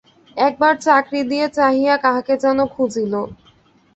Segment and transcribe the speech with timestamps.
[0.37, 3.13] একবার চারি দিকে চাহিয়া কাহাকে যেন খুঁজিল।